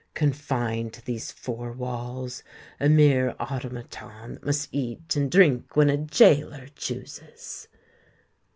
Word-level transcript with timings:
Confined 0.15 0.93
to 0.93 1.05
these 1.05 1.31
four 1.31 1.71
walls—a 1.71 2.89
mere 2.89 3.35
automaton 3.39 4.33
that 4.33 4.43
must 4.47 4.69
eat 4.71 5.15
and 5.15 5.29
drink 5.29 5.75
when 5.75 5.91
a 5.91 5.97
gaoler 5.97 6.69
chooses!" 6.75 7.67